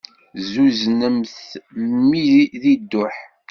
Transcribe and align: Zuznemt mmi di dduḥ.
Zuznemt 0.49 1.37
mmi 1.89 2.23
di 2.61 2.73
dduḥ. 2.79 3.17